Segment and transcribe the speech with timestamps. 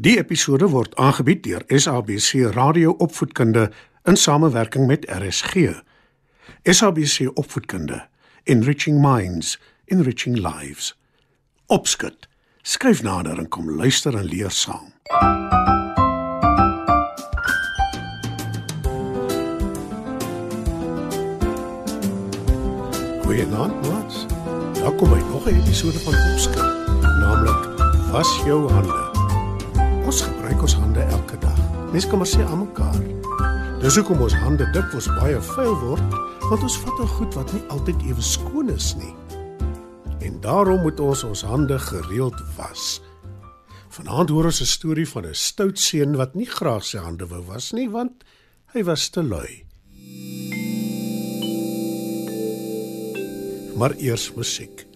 [0.00, 3.66] Die episode word aangebied deur SABC Radio Opvoedkunde
[4.08, 5.82] in samewerking met RSG.
[6.62, 8.06] SABC Opvoedkunde,
[8.42, 10.96] Enriching Minds, Enriching Lives.
[11.66, 12.28] Opskud.
[12.62, 14.88] Skryf nader en kom luister en leer saam.
[23.20, 24.24] Goeienaand, maats.
[24.80, 26.88] Welkom by nog 'n episode van Opskud,
[27.20, 27.68] naamlik
[28.10, 29.09] Was jou hande.
[30.50, 31.58] Gebruik ons hande elke dag.
[31.92, 32.96] Mense kan maar sê aan mekaar.
[33.78, 36.16] Dis hoekom ons hande dikwels baie vuil word,
[36.48, 39.14] want ons vat 'n goed wat nie altyd ewe skoon is nie.
[40.26, 43.00] En daarom moet ons ons hande gereeld was.
[43.94, 47.42] Vanaand hoor ons 'n storie van 'n stout seun wat nie graag sy hande wou
[47.46, 48.24] was nie, want
[48.74, 49.64] hy was te lui.
[53.76, 54.89] Maar eers musiek.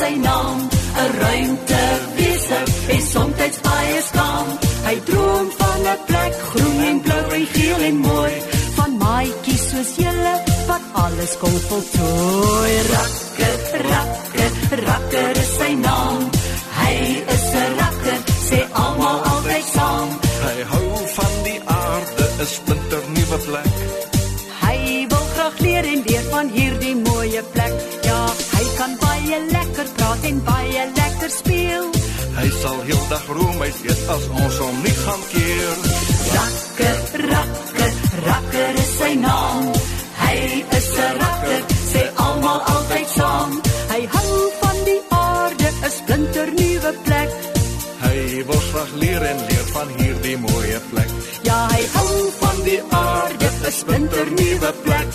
[0.00, 0.58] Sy naam.
[0.96, 2.58] 'n Ruimtewese
[2.94, 4.48] en soms baie skaam.
[4.86, 8.34] Hy droom van 'n plek groen en blou en geel en mooi,
[8.76, 10.34] van maatjies soos julle
[10.70, 12.72] wat alles kom voltooi.
[12.94, 13.58] Rakker,
[13.90, 14.52] rakker,
[14.88, 16.18] rakker is sy naam.
[16.80, 16.94] Hy
[17.34, 20.08] is 'n rakker, sê almal altyd saam.
[20.46, 23.74] Hy hou van die aarde, 'n splinter nuwe plek.
[24.64, 24.78] Hy
[25.12, 27.95] wil graag leer en leer van hierdie mooie plek.
[30.26, 31.90] En baie lekker speel.
[32.36, 35.76] Hy sal heeldag roem hy weet as ons hom nie gaan keer.
[36.36, 36.98] Rakker,
[37.32, 37.92] rakker,
[38.26, 39.68] rakker is sy naam.
[40.22, 40.38] Hy
[40.78, 43.52] is 'n rakker, sê almal altyd saam.
[43.92, 44.32] Hy hou
[44.62, 47.30] van die aarde, 'n splinter nuwe plek.
[48.06, 51.10] Hy wil graag leer en leer van hierdie mooie plek.
[51.48, 55.08] Ja, hy hou van die aarde, 'n splinter nuwe plek.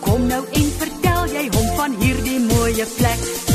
[0.00, 3.47] Kom nou en vertel jy hom van hierdie mooie plek.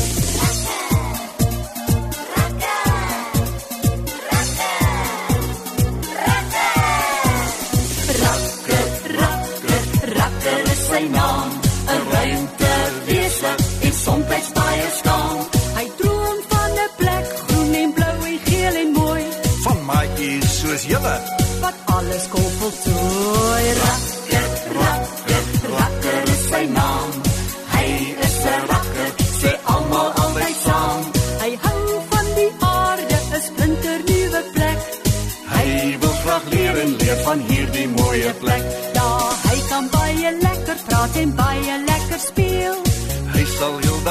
[10.94, 11.50] Sy naam.
[11.90, 12.53] 'n Ruimtewese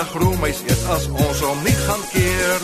[0.03, 2.61] heeldag roem hy eet as ons hom nie gaan keer.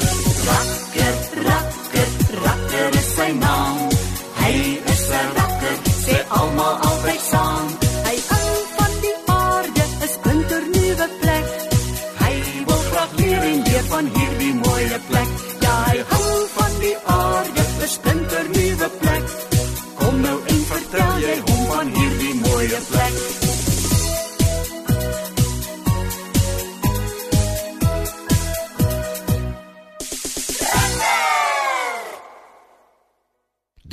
[0.49, 1.15] Rakker,
[1.47, 2.09] rakker,
[2.45, 3.79] rakker is sy naam.
[4.41, 4.55] Hy
[4.93, 7.67] is 'n rakker, sê almal altyd saam.
[8.09, 11.47] Hy hou van die aarde, 'n splinter nuwe plek.
[12.23, 12.35] Hy
[12.67, 15.31] wil graag leer en leer van hierdie mooie plek.
[15.61, 17.89] Ja, hy hou van die aarde, 'n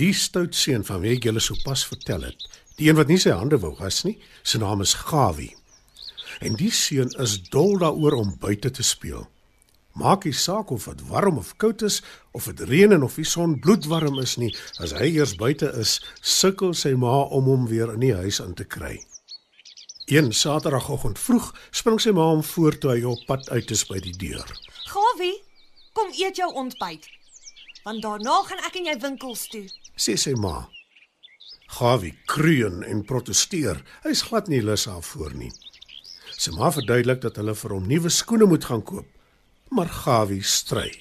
[0.05, 2.43] Die stout seun van wie ek julle sopas vertel het,
[2.77, 5.55] die een wat nie sy hande wou was nie, sy naam is Gawie.
[6.45, 9.23] En die seun is dol daaroor om buite te speel.
[9.97, 12.01] Maak nie saak of dit warm of koud is,
[12.37, 14.51] of dit reën en of die son bloedwarm is nie,
[14.83, 18.53] as hy eers buite is, sukkel sy ma om hom weer in die huis in
[18.59, 18.99] te kry.
[20.11, 24.03] Een Saterdagoggend vroeg spring sy ma hom voor toe hy op pad uit is by
[24.05, 24.53] die deur.
[24.91, 25.33] Gawie,
[25.97, 27.09] kom eet jou ontbyt.
[27.87, 29.65] Want daarna gaan ek en jy winkels toe.
[29.95, 30.67] Sê sy ma.
[31.75, 33.81] Gawie kreun en proteseer.
[34.05, 35.51] Hy's glad nie lus daarvoor nie.
[36.35, 39.07] Sy ma verduidelik dat hulle vir hom nuwe skoene moet gaan koop.
[39.71, 40.91] Maar Gawie stry.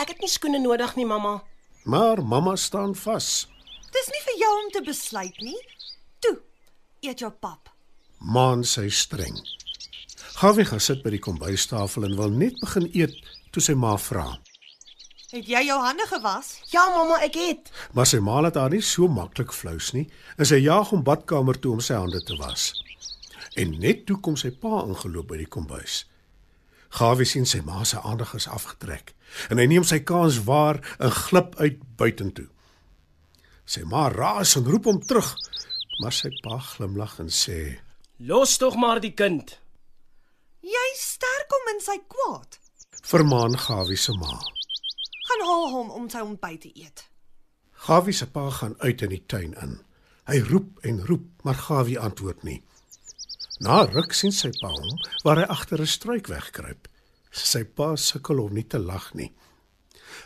[0.00, 1.40] Ek het nie skoene nodig nie, mamma.
[1.84, 3.46] Maar mamma staan vas.
[3.92, 5.58] Dis nie vir jou om te besluit nie.
[6.20, 6.36] Toe,
[7.04, 7.70] eet jou pap.
[8.20, 9.36] Maan sy streng.
[10.36, 13.16] Gawie gaan sit by die kombuistafel en wil net begin eet
[13.54, 14.28] toe sy ma vra.
[15.36, 16.54] Het jy jou hande gewas?
[16.72, 17.70] Ja, mamma, ek het.
[17.92, 20.06] Maar sy ma laat haar nie so maklik flous nie
[20.38, 22.70] en sy jaag hom badkamer toe om sy hande te was.
[23.56, 26.04] En net toe kom sy pa ingeloop by die kombuis.
[26.96, 29.12] Gawie sien sy ma se aandag is afgetrek
[29.52, 32.48] en hy neem sy kans waar en glip uit buitentoe.
[33.66, 35.34] Sy ma raas en roep hom terug,
[35.96, 37.78] Maar sy pa glimlag en sê:
[38.28, 39.54] Los tog maar die kind.
[40.60, 42.58] Jy sterk hom in sy kwaad.
[43.02, 44.55] "Vermaan Gawie se ma."
[45.36, 47.02] Gaan haal hom om sy ontbyt te eet.
[47.86, 49.74] Gawie se pa gaan uit in die tuin in.
[50.30, 52.62] Hy roep en roep, maar Gawie antwoord nie.
[53.60, 54.94] Na ruk sien sy pa hom
[55.26, 56.88] waar hy agter 'n struik wegkruip.
[57.30, 59.32] Sy pa sukkel om nie te lag nie.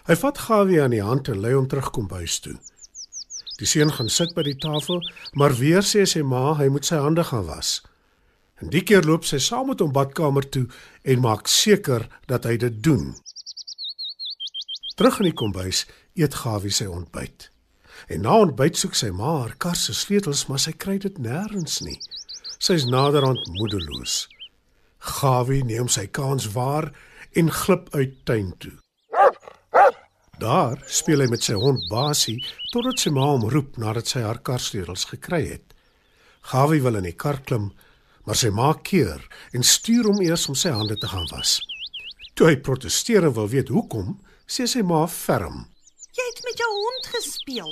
[0.06, 2.60] Hy vat Gawie aan die hand en lei hom terug kom huis toe.
[3.58, 5.02] Die seun gaan sit by die tafel,
[5.32, 7.82] maar weer sê sy ma hy moet sy hande gaan was.
[8.62, 10.68] En die keer loop sy saam met hom badkamer toe
[11.02, 13.16] en maak seker dat hy dit doen.
[15.00, 17.46] Terug in die kombuis eet Gawie sy ontbyt.
[18.12, 21.78] En na ontbyt soek sy ma haar kar se sleutels, maar sy kry dit nêrens
[21.86, 21.96] nie.
[22.60, 24.26] Sy's naderhand moedeloos.
[25.14, 26.90] Gawie neem sy kans waar
[27.32, 28.74] en glip uit tuin toe.
[30.36, 32.36] Daar speel hy met sy hond Basie
[32.68, 35.64] totdat sy ma hom roep nadat sy haar karsleutels gekry het.
[36.52, 37.70] Gawie wil in die kar klim,
[38.28, 39.24] maar sy ma keer
[39.56, 41.56] en stuur hom eers om sy hande te gaan was.
[42.36, 44.18] Toe hy protesteer en wil weet hoekom,
[44.50, 45.62] sê sy ma ferm.
[46.10, 47.70] Jy het met jou hond gespeel.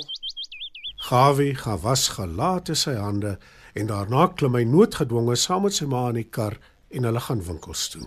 [1.09, 3.35] Gawie gaan was gelaat in sy hande
[3.75, 6.55] en daarna klim hy noodgedwonge saam met sy ma in die kar
[6.95, 8.05] en hulle gaan winkels toe.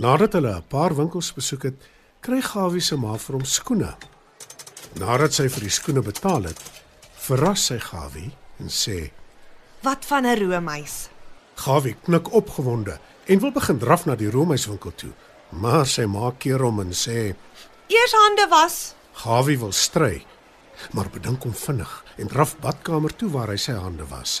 [0.00, 1.76] Nadat hulle 'n paar winkels besoek het,
[2.20, 3.92] kry Gawie se ma vir hom skoene.
[4.96, 6.60] Nadat sy vir die skoene betaal het,
[7.26, 9.10] verras sy Gawie en sê:
[9.82, 11.08] Wat van 'n roomys?
[11.54, 15.12] Gawie knik opgewonde en wil begin draf na die roomhuiswinkel toe,
[15.50, 17.34] maar sy ma keer hom en sê:
[17.90, 18.94] Eers hande was.
[19.20, 20.22] Gawie wil stry,
[20.94, 24.40] maar bedink hom vinnig en draf badkamer toe waar hy sy hande was.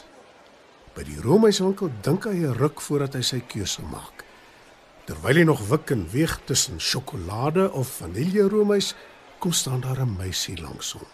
[0.94, 4.24] By die roomhuiswinkel dink hy 'n ruk voordat hy sy keuse maak.
[5.06, 8.94] Terwyl hy nog wik en weeg tussen sjokolade of vaniljeroomys,
[9.38, 11.06] kom staan daar 'n meisie langs hom.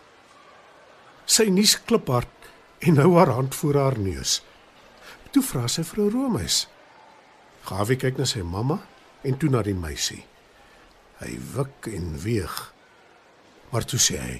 [1.27, 2.29] Sy nuus kliphard
[2.81, 4.43] en hou haar hand voor haar neus.
[5.33, 6.69] Toe vra sy vir 'n roomys.
[7.63, 8.79] Gawie kyk na sy mamma
[9.23, 10.25] en toe na die meisie.
[11.23, 12.57] Hy wik en weeg.
[13.73, 14.37] Maar toe sê hy: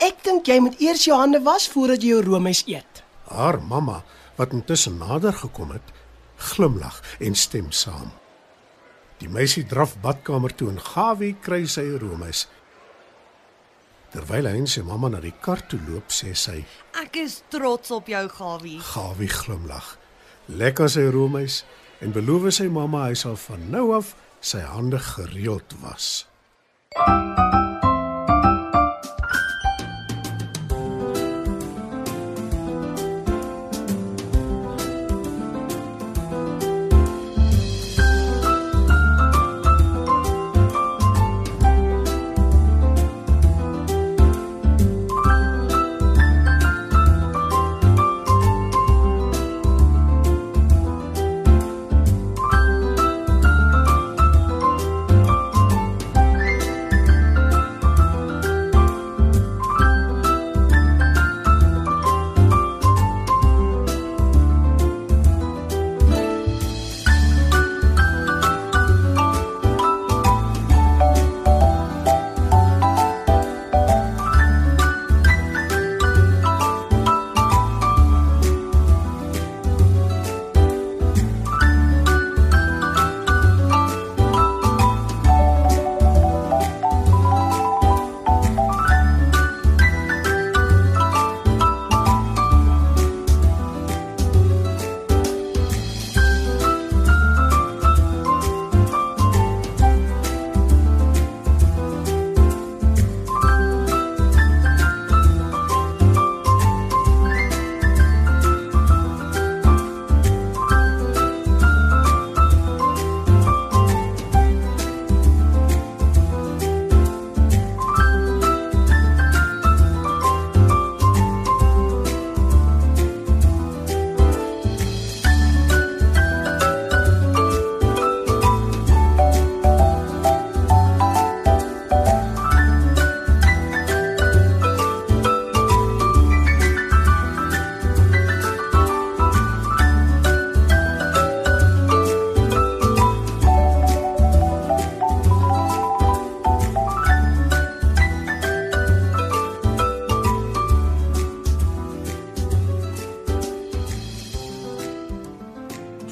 [0.00, 3.02] Ek dink jy moet eers jou hande was voordat jy jou roomys eet.
[3.30, 4.00] Haar mamma,
[4.36, 5.92] wat intussen nader gekom het,
[6.40, 8.10] glimlag en stem saam.
[9.20, 12.46] Die meisie draf badkamer toe en Gawie kry sy roomys.
[14.10, 16.62] Terwyl hy en sy mamma na die kar toe loop, sê sy:
[16.98, 18.80] Ek is trots op jou, Gawie.
[18.94, 19.94] Gawie glimlag.
[20.48, 21.60] Lekker sy roomys
[22.00, 26.12] en beloof sy mamma hy sal van nou af sy hande gereeld was.